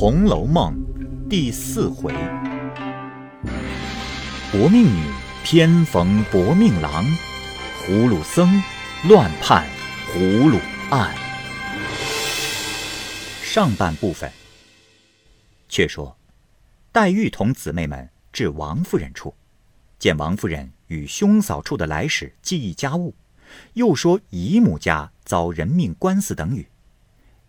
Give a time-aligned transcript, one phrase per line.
[0.00, 0.74] 红楼梦》
[1.28, 2.14] 第四回：
[4.50, 5.04] 薄命女
[5.44, 7.04] 偏逢薄命郎，
[7.82, 8.50] 葫芦僧
[9.10, 9.68] 乱判
[10.10, 10.58] 葫芦
[10.88, 11.14] 案。
[13.42, 14.32] 上半部分。
[15.68, 16.16] 却说，
[16.92, 19.34] 黛玉同姊妹们至王夫人处，
[19.98, 23.14] 见王夫人与兄嫂处的来使记议家务，
[23.74, 26.66] 又说姨母家遭人命官司等语，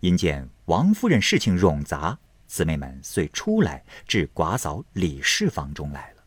[0.00, 2.18] 因见王夫人事情冗杂。
[2.52, 6.22] 姊妹们遂出来至寡嫂李氏房中来了。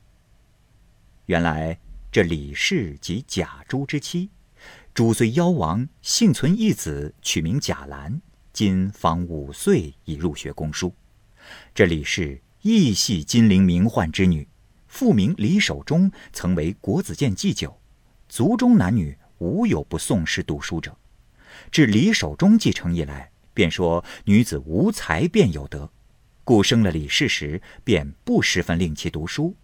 [1.28, 1.78] 原来
[2.12, 4.32] 这李氏即贾珠之妻，
[4.92, 8.20] 珠虽夭亡，幸存一子，取名贾兰，
[8.52, 10.92] 今方五岁，已入学宫书。
[11.76, 14.48] 这李氏亦系金陵名宦之女，
[14.88, 17.80] 父名李守忠，曾为国子监祭酒，
[18.28, 20.98] 族中男女无有不诵诗读书者。
[21.70, 25.88] 至李守忠继承以来，便说女子无才便有德。
[26.46, 29.56] 故生了李氏时，便不十分令其读书，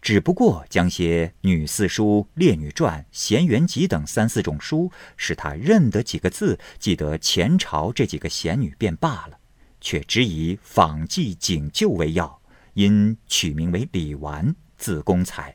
[0.00, 9.38] 只不过将些《女四书》《列女传》《闲园集》等三四种书，使他认得几个字，记得前朝这几个贤女便罢了，
[9.82, 12.40] 却只以仿记警旧为要，
[12.72, 15.54] 因取名为李纨，字公才。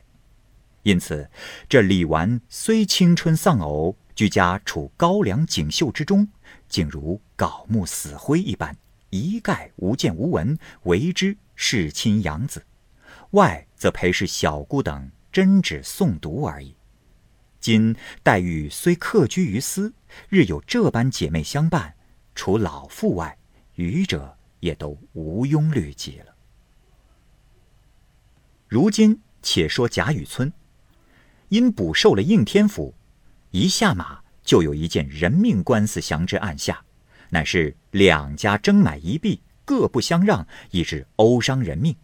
[0.84, 1.28] 因此，
[1.68, 6.28] 这李纨虽青春丧偶，居家处高粱锦绣之中，
[6.68, 8.76] 竟如槁木死灰一般。
[9.16, 12.60] 一概无见无闻，为之世亲养子；
[13.30, 16.74] 外则陪侍小姑等针指诵读而已。
[17.58, 19.92] 今黛玉虽客居于斯，
[20.28, 21.94] 日有这般姐妹相伴，
[22.34, 23.36] 除老妇外，
[23.74, 26.34] 余者也都无庸虑及了。
[28.68, 30.52] 如今且说贾雨村，
[31.48, 32.94] 因补受了应天府，
[33.50, 36.85] 一下马就有一件人命官司降之案下。
[37.36, 41.94] 乃是两家争买一币，各不相让，以致殴伤人命。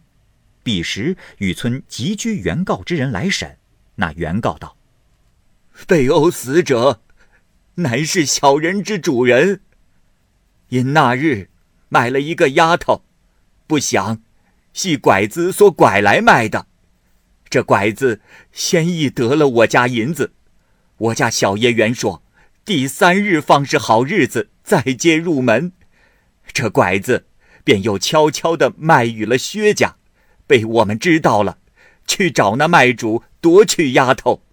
[0.61, 3.57] 彼时雨村急居原告之人来审，
[3.95, 4.77] 那原告道
[5.87, 7.01] ：“被殴死者，
[7.73, 9.61] 乃是小人之主人。
[10.69, 11.49] 因那日
[11.89, 13.03] 买了一个丫头，
[13.65, 14.21] 不想
[14.71, 16.67] 系拐子所拐来卖的。
[17.49, 18.21] 这拐子
[18.51, 20.33] 先易得了我家银子，
[20.97, 22.21] 我家小爷原说。”
[22.65, 25.73] 第三日方是好日子，再接入门。
[26.51, 27.25] 这拐子
[27.63, 29.97] 便又悄悄地卖与了薛家，
[30.47, 31.57] 被我们知道了，
[32.07, 34.43] 去找那卖主夺去丫头。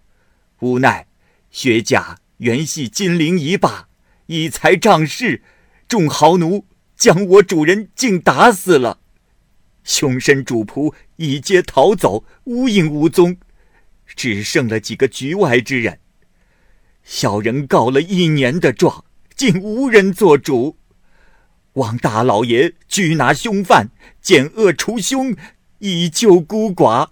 [0.59, 1.07] 无奈
[1.49, 3.87] 薛家原系金陵一霸，
[4.27, 5.43] 以财仗势，
[5.87, 8.99] 众豪奴将我主人竟打死了，
[9.83, 13.37] 凶身主仆已皆逃走，无影无踪，
[14.15, 15.99] 只剩了几个局外之人。
[17.03, 19.03] 小人告了一年的状，
[19.35, 20.77] 竟无人做主。
[21.73, 23.89] 望大老爷拘拿凶犯，
[24.21, 25.35] 减恶除凶，
[25.79, 27.09] 以救孤寡。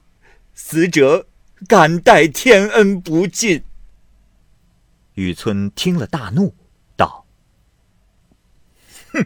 [0.54, 1.28] 死者
[1.68, 3.64] 感戴天恩不尽。
[5.14, 6.54] 雨村听了大怒，
[6.98, 7.26] 道
[9.14, 9.26] ：“哼，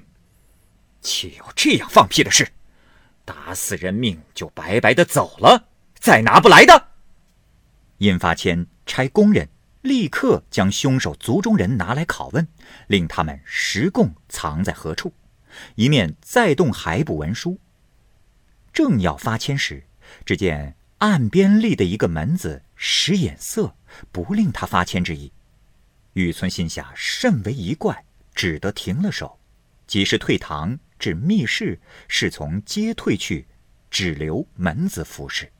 [1.02, 2.48] 岂有这样放屁的事？
[3.25, 5.68] 打死人命就白白的走了，
[6.00, 6.90] 再拿不来的。”
[7.98, 9.50] 殷发谦差工人。
[9.84, 12.48] 立刻将凶手族中人拿来拷问，
[12.88, 15.14] 令他们实供藏在何处，
[15.76, 17.60] 一面再动海捕文书。
[18.72, 19.84] 正要发签时，
[20.26, 23.76] 只见岸边立的一个门子使眼色，
[24.10, 25.34] 不令他发签之意。
[26.14, 29.38] 雨村心下甚为疑怪，只得停了手，
[29.86, 33.46] 即时退堂至密室，侍从皆退去，
[33.92, 35.52] 只留门子服侍。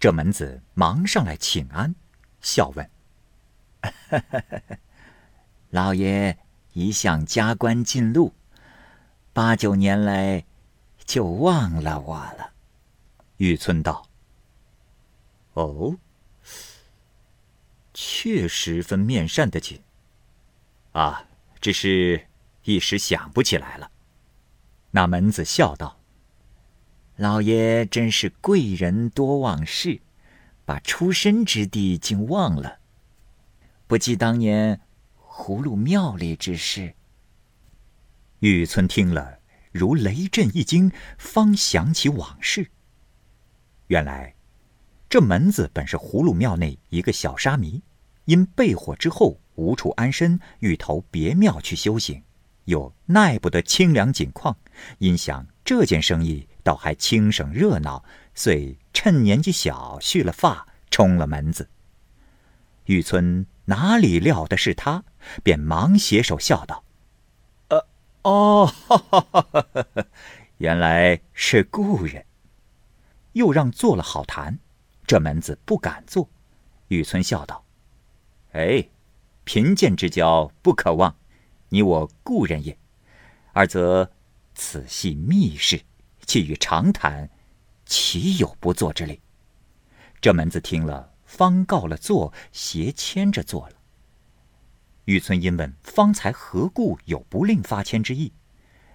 [0.00, 1.94] 这门子忙上来请安，
[2.40, 2.90] 笑问。
[5.70, 6.38] 老爷
[6.72, 8.32] 一向加官进禄，
[9.32, 10.44] 八九年来
[11.04, 12.52] 就忘了我了。
[13.36, 14.06] 玉村道
[15.54, 15.96] ：“哦，
[17.92, 19.80] 确十分面善的紧。
[20.92, 21.26] 啊，
[21.60, 22.26] 只是
[22.64, 23.90] 一时想不起来了。”
[24.92, 25.98] 那门子笑道
[27.16, 30.00] ：“老爷真是贵人多忘事，
[30.64, 32.78] 把出身之地竟忘了。”
[33.88, 34.80] 不记当年
[35.16, 36.94] 葫芦庙里之事。
[38.40, 39.38] 玉村听了，
[39.70, 42.72] 如雷震一惊，方想起往事。
[43.86, 44.34] 原来，
[45.08, 47.80] 这门子本是葫芦庙内一个小沙弥，
[48.24, 52.24] 因被火之后无处安身，欲投别庙去修行，
[52.64, 54.56] 又耐不得清凉景况，
[54.98, 58.04] 因想这件生意倒还轻省热闹，
[58.34, 61.70] 遂趁年纪小蓄了发，充了门子。
[62.86, 63.46] 玉村。
[63.66, 65.04] 哪里料的是他，
[65.42, 66.84] 便忙携手笑道
[67.68, 67.86] ：“呃，
[68.22, 70.06] 哦，哈哈哈哈
[70.58, 72.24] 原来是故人。
[73.32, 74.58] 又让做了好谈，
[75.06, 76.28] 这门子不敢做。
[76.88, 77.64] 雨村笑道
[78.52, 78.88] ：“哎，
[79.44, 81.14] 贫贱之交不可忘，
[81.68, 82.78] 你我故人也。
[83.52, 84.10] 二则
[84.54, 85.82] 此系密事，
[86.24, 87.28] 既与长谈，
[87.84, 89.20] 岂有不做之理？”
[90.22, 93.76] 这门子听了，方告了座，斜牵着坐了。
[95.04, 98.32] 玉村因问：“方才何故有不令发签之意？”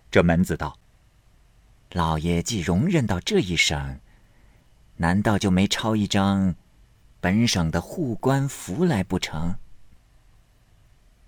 [0.09, 0.77] 这门子道
[1.93, 3.99] ：“老爷既容忍到这一省。”
[4.97, 6.53] 难道就没抄一张
[7.19, 9.55] 本省的护官符来不成？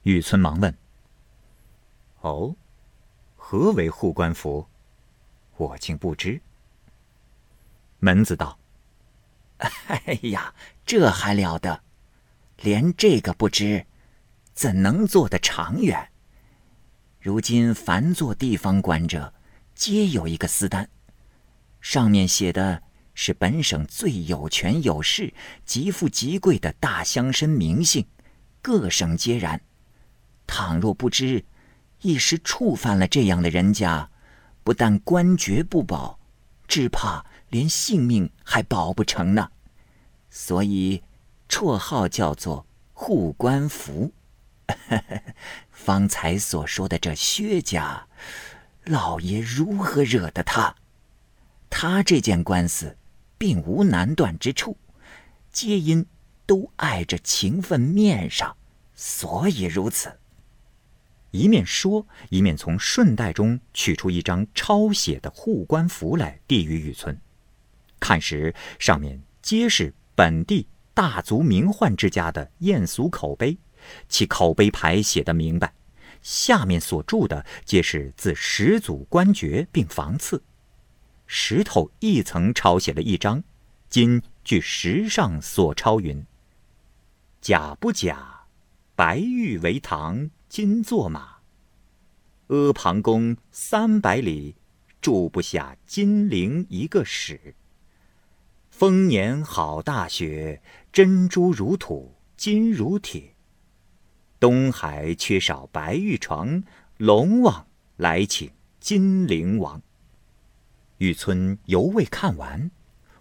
[0.04, 0.78] 玉村忙问
[2.22, 2.56] ：“哦，
[3.36, 4.68] 何为护官符？
[5.58, 6.42] 我竟不知。”
[8.00, 8.60] 门子道
[9.58, 10.54] ：“哎呀，
[10.86, 11.82] 这还了得！
[12.58, 13.86] 连这个不知，
[14.54, 16.10] 怎能做得长远？
[17.20, 19.34] 如今凡做地方官者，
[19.76, 20.90] 皆有一个私单，
[21.82, 22.84] 上面写的。”
[23.16, 25.32] 是本省最有权有势、
[25.66, 28.08] 极富极贵的大乡绅名姓，
[28.60, 29.62] 各省皆然。
[30.48, 31.46] 倘若不知，
[32.02, 34.10] 一时触犯了这样的人家，
[34.64, 36.20] 不但官爵不保，
[36.68, 39.52] 只怕连性命还保不成呢。
[40.36, 41.04] 所以，
[41.48, 44.12] 绰号叫做护官符。
[45.70, 48.08] 方才所说的这薛家，
[48.86, 50.76] 老爷如何惹得他？
[51.70, 52.98] 他这件官司。
[53.36, 54.78] 并无难断之处，
[55.52, 56.06] 皆因
[56.46, 58.56] 都碍着情分面上，
[58.96, 60.18] 所以如此。
[61.32, 67.20] 一面说，一面从顺带中取出一张抄写的护官符来，递与雨村。
[68.00, 73.58] 看时，上面皆是本地大族名宦之家的艳俗口碑，
[74.08, 75.74] 其口碑牌写得明白，
[76.22, 80.44] 下面所注的皆是自始祖官爵并房次。
[81.26, 83.44] 石头一层抄写了一张，
[83.90, 86.24] 今据石上所抄云
[87.42, 88.44] ：“假不假，
[88.96, 91.38] 白玉为堂金作马，
[92.48, 94.56] 阿房宫三百里，
[95.02, 97.56] 住不下金陵一个史。
[98.76, 100.60] 丰年好大雪，
[100.92, 103.36] 珍珠如土，金如铁。
[104.40, 106.64] 东海缺少白玉床，
[106.98, 107.68] 龙王
[107.98, 108.50] 来请
[108.80, 109.80] 金陵王。”
[110.98, 112.72] 玉村犹未看完，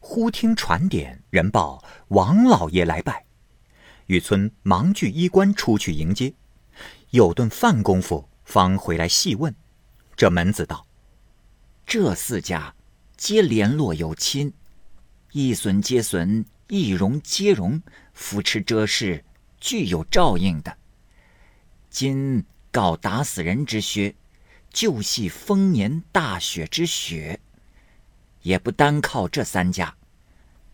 [0.00, 3.26] 忽听传点人报王老爷来拜。
[4.06, 6.32] 玉村忙具衣冠出去迎接，
[7.10, 9.54] 有顿饭功夫，方回来细问。
[10.16, 10.86] 这门子道
[11.86, 12.74] ：“这四家
[13.18, 14.54] 皆联络有亲，
[15.32, 17.82] 一损皆损，一荣皆荣，
[18.12, 19.24] 扶持遮事，
[19.58, 20.76] 具有照应的。
[21.88, 24.14] 今告打死人之靴，
[24.70, 27.40] 就系丰年大雪之雪。”
[28.42, 29.94] 也不单靠这三家，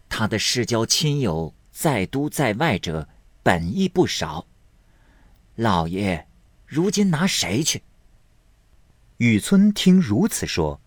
[0.08, 3.08] 他的世交亲友在都在外者
[3.42, 4.46] 本亦不少。
[5.54, 6.26] 老爷，
[6.66, 7.82] 如今拿谁去？
[9.18, 10.80] 雨村听如此说，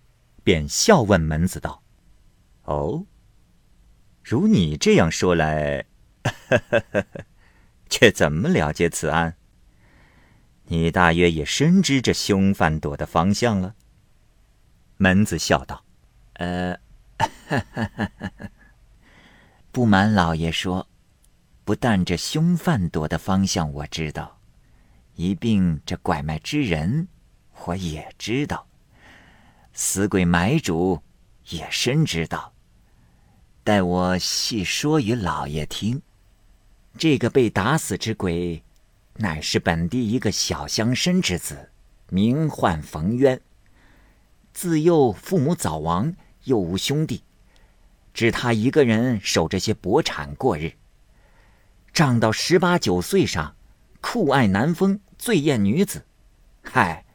[0.44, 1.84] 便笑问门子道
[2.66, 3.06] ：“哦，
[4.24, 5.86] 如你这样说来，
[7.90, 9.36] 却怎么了解此案？
[10.66, 13.76] 你大约也深知这凶犯躲的方向了。”
[14.98, 15.84] 门子笑道。
[16.34, 16.78] 呃，
[19.72, 20.88] 不瞒老爷说，
[21.66, 24.40] 不但这凶犯躲的方向我知道，
[25.16, 27.08] 一并这拐卖之人
[27.66, 28.68] 我也知道，
[29.74, 31.02] 死鬼买主
[31.50, 32.51] 也深知道。
[33.64, 36.02] 待我细说与老爷听。
[36.98, 38.64] 这个被打死之鬼，
[39.18, 41.70] 乃是本地一个小乡绅之子，
[42.10, 43.40] 名唤冯渊。
[44.54, 46.14] 自幼父母早亡。
[46.46, 47.22] 又无兄弟，
[48.16, 50.74] 只他一个人守着些薄产过日。
[51.94, 53.56] 长到十八九岁上，
[54.02, 56.04] 酷爱男风，醉艳女子。
[56.64, 57.06] 嗨，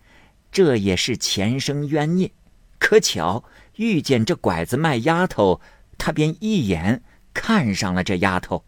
[0.53, 2.31] 这也是前生冤孽。
[2.79, 3.43] 可巧
[3.75, 5.61] 遇见这拐子卖丫头，
[5.99, 7.03] 他便一眼
[7.35, 8.65] 看上了这丫头，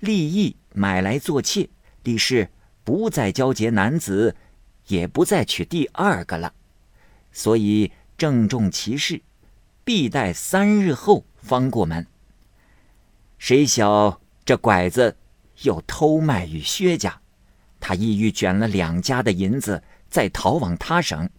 [0.00, 1.68] 立意买来做妾，
[2.02, 2.50] 立誓
[2.84, 4.36] 不再交结男子，
[4.88, 6.52] 也不再娶第二个了。
[7.32, 9.22] 所以郑重其事。
[9.84, 12.04] 必待三日后方过门。
[13.38, 15.16] 谁晓这拐子
[15.62, 17.20] 又偷卖与薛家，
[17.78, 21.30] 他意欲卷了两家的银子，再逃往他省。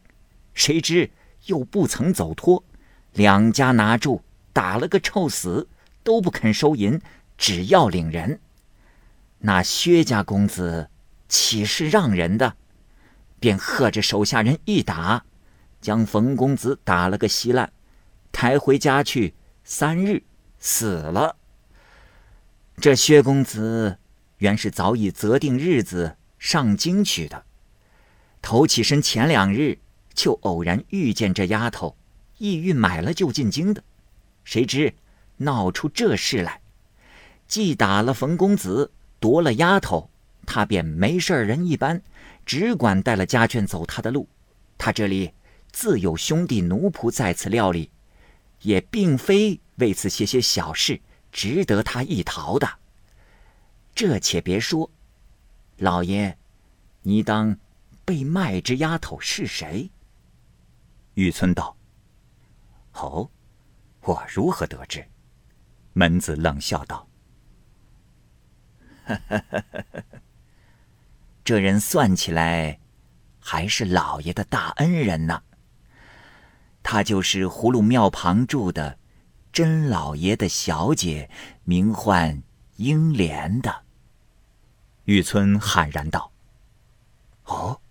[0.53, 1.11] 谁知
[1.47, 2.63] 又不曾走脱，
[3.11, 4.23] 两家拿住，
[4.57, 5.67] 打了个臭死，
[6.01, 6.99] 都不肯收银，
[7.37, 8.39] 只要领人。
[9.37, 10.89] 那薛家公子
[11.29, 12.55] 岂是让人的？
[13.39, 15.25] 便喝着手下人一打。
[15.79, 17.71] 将冯公子打了个稀烂，
[18.31, 20.23] 抬回家去，三日
[20.57, 21.35] 死了。
[22.77, 23.99] 这薛公子
[24.39, 27.45] 原是早已择定日子上京去的，
[28.41, 29.77] 头起身前两日
[30.15, 31.95] 就偶然遇见这丫头，
[32.39, 33.83] 意欲买了就进京的，
[34.47, 34.93] 谁知
[35.35, 36.61] 闹出这事来，
[37.49, 38.89] 既打了冯公子，
[39.19, 40.09] 夺了丫头。
[40.45, 42.01] 他便没事人一般，
[42.45, 44.29] 只管带了家眷走他的路。
[44.77, 45.33] 他这里
[45.73, 47.91] 自有兄弟奴仆在此料理，
[48.61, 52.69] 也并非为此些些小事值得他一逃的。
[53.93, 54.89] 这且别说，
[55.75, 56.37] 老爷，
[57.01, 57.57] 你当
[58.05, 59.91] 被卖之丫头是谁？
[61.15, 61.75] 玉村道
[62.95, 63.29] ：“哦，
[64.07, 65.05] 我如何得知？”
[65.93, 67.07] 门子冷笑道：“。”
[71.43, 72.79] 这人算起来，
[73.39, 75.43] 还是老爷的大恩人呢。
[76.83, 78.97] 他就是葫芦庙旁住的
[79.51, 81.29] 甄老爷的小姐，
[81.63, 82.41] 名唤
[82.77, 83.83] 英莲的。
[85.05, 86.31] 玉村喊然道
[87.45, 87.81] ：“哦，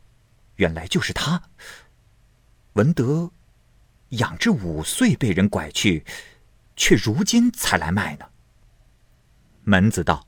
[0.56, 1.42] 原来就是他。
[2.74, 3.30] 闻得
[4.18, 6.04] 养至五岁被人拐去，
[6.76, 8.26] 却如今才来卖呢。”
[9.64, 10.26] 门子道：“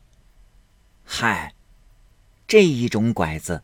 [1.05, 1.55] 嗨。”
[2.49, 3.63] 这一种拐子，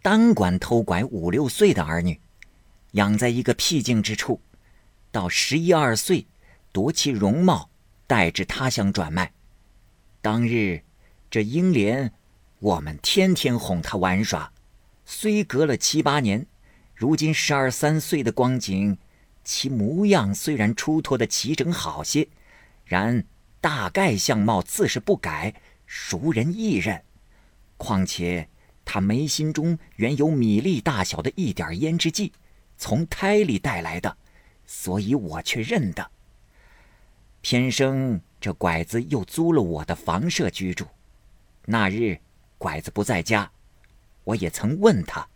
[0.00, 2.18] 单管偷拐五六岁的儿女，
[2.92, 4.40] 养在一个僻静之处，
[5.10, 6.26] 到十一二岁，
[6.72, 7.68] 夺其容貌，
[8.06, 9.32] 带至他乡转卖。
[10.22, 10.82] 当日，
[11.30, 12.10] 这英莲，
[12.58, 14.50] 我们天天哄他玩耍，
[15.04, 16.46] 虽隔了七八年，
[16.94, 18.96] 如今十二三岁的光景，
[19.44, 22.28] 其模样虽然出脱的齐整好些，
[22.84, 23.24] 然
[23.60, 25.54] 大概相貌自是不改，
[25.86, 27.02] 熟人易认。
[27.76, 28.48] 况且，
[28.84, 32.32] 他眉心中原有米粒大小的一点胭脂剂，
[32.76, 34.16] 从胎里带来的，
[34.64, 36.10] 所以我却认得。
[37.40, 40.86] 偏生这拐子又租了我的房舍居住。
[41.64, 42.18] 那日
[42.58, 43.50] 拐子不在家，
[44.22, 45.28] 我也曾问他，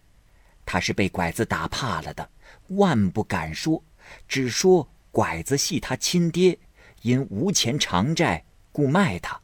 [0.65, 2.31] 他是被拐子打怕了的，
[2.69, 3.83] 万不敢说，
[4.29, 6.59] 只说拐子系他亲爹，
[7.03, 9.41] 因无钱偿债，故卖他。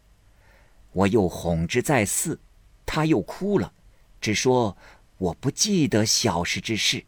[0.93, 2.39] 我又哄之再四。
[2.85, 3.73] 他又哭了，
[4.21, 4.77] 只说
[5.17, 7.07] 我不记得小时之事，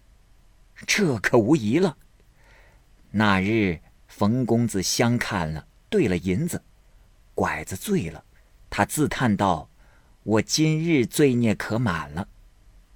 [0.86, 1.98] 这可无疑了。
[3.10, 6.62] 那日冯公子相看了，兑了银子，
[7.34, 8.24] 拐子醉了，
[8.70, 9.68] 他自叹道
[10.22, 12.28] ：“我今日罪孽可满了。”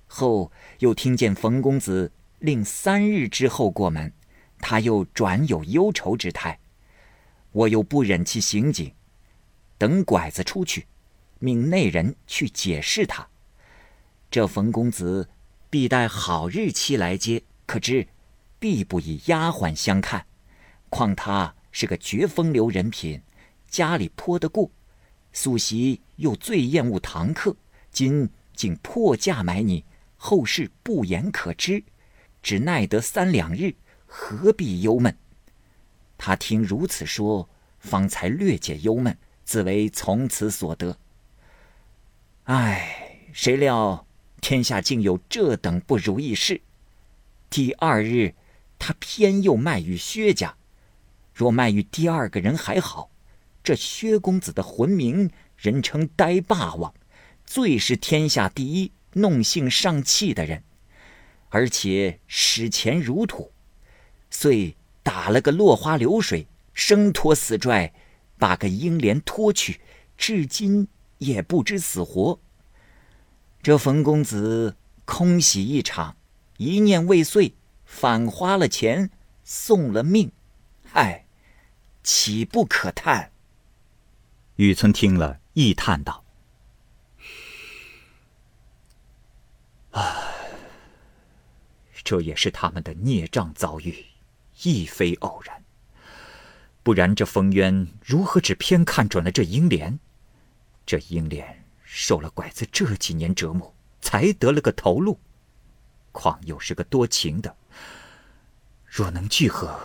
[0.07, 4.11] 后又听见冯公子令三日之后过门，
[4.59, 6.59] 他又转有忧愁之态，
[7.53, 8.93] 我又不忍其行径，
[9.77, 10.87] 等拐子出去。
[11.41, 13.29] 命内人去解释他。
[14.29, 15.29] 这冯公子
[15.71, 18.09] 必待好日期来接，可知
[18.59, 20.27] 必不以丫鬟相看。
[20.91, 23.23] 况他是个绝风流人品，
[23.69, 24.71] 家里颇得过，
[25.33, 27.57] 素习又最厌恶堂客，
[27.93, 29.85] 今竟破价买你，
[30.17, 31.85] 后事不言可知，
[32.43, 33.77] 只耐得三两日，
[34.09, 35.17] 何必忧闷？
[36.17, 37.49] 他听如此说，
[37.79, 40.99] 方才略解忧闷，自为从此所得。
[42.45, 44.07] 唉，谁料
[44.41, 46.63] 天下竟有这等不如意事。
[47.51, 48.35] 第二日，
[48.79, 50.57] 他偏又卖与薛家。
[51.33, 53.11] 若卖与第二个人还好，
[53.63, 56.93] 这薛公子的魂名，人称呆霸王，
[57.47, 60.65] 最是天下第一弄性上气的人，
[61.51, 63.53] 而且使钱如土，
[64.31, 67.93] 遂打了个落花流水，生拖死拽，
[68.39, 69.81] 把个英莲拖去，
[70.17, 70.89] 至今。
[71.19, 72.39] 也不知死活。
[73.61, 76.17] 这冯公子空喜一场，
[76.59, 77.55] 一念未遂，
[77.85, 79.11] 反花了钱，
[79.43, 80.31] 送了命，
[80.93, 81.27] 唉，
[82.05, 83.33] 岂不可叹？
[84.55, 86.23] 雨村听了，亦叹道
[89.91, 90.23] ：“唉，
[92.05, 94.07] 这也是他们的孽障遭遇，
[94.63, 95.65] 亦非偶然。
[96.83, 99.99] 不然，这冯渊如何只偏看准了这英莲？”
[100.87, 105.21] 这英莲受了拐子这几年折磨，才得了个头路，
[106.13, 107.55] 况又是个多情的。
[108.87, 109.79] 若能聚合，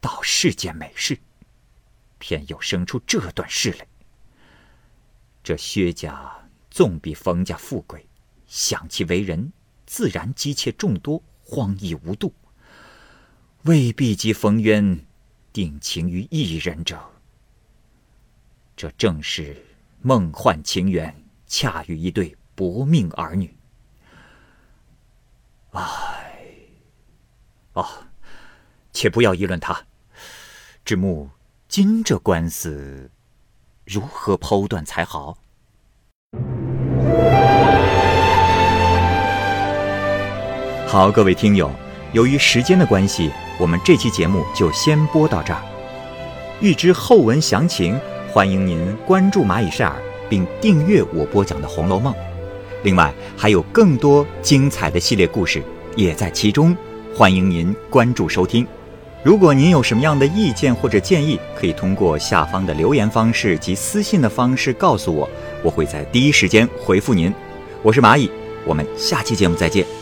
[0.00, 1.16] 倒是件美事，
[2.18, 3.86] 偏又生出这段事来。
[5.44, 8.04] 这薛家纵比冯家富贵，
[8.48, 9.52] 想其为人，
[9.86, 12.34] 自然姬妾众多，荒逸无度，
[13.64, 15.06] 未必及冯渊
[15.52, 16.98] 定情于一人者。
[18.76, 19.56] 这正是。
[20.04, 21.14] 梦幻情缘，
[21.46, 23.56] 恰与一对薄命儿女。
[25.70, 25.80] 唉，
[27.74, 27.86] 哦，
[28.92, 29.86] 且不要议论他。
[30.84, 31.30] 智木，
[31.68, 33.08] 今这官司
[33.84, 35.38] 如何剖断才好？
[40.88, 41.70] 好，各位听友，
[42.12, 45.62] 由于时间的关系，我们这期节目就先播到这儿。
[46.60, 47.98] 欲知后文详情，
[48.30, 49.96] 欢迎您关注蚂蚁晒尔，
[50.28, 52.12] 并订阅我播讲的《红楼梦》。
[52.82, 55.62] 另外，还有更多精彩的系列故事
[55.94, 56.76] 也在其中，
[57.14, 58.66] 欢迎您关注收听。
[59.22, 65.30] 如果您有什么样的意见或者建议，可以通过下方的留言方式及私信的方式告诉我，
[65.62, 67.32] 我会在第一时间回复您。
[67.82, 68.28] 我是蚂蚁，
[68.64, 70.01] 我们下期节目再见。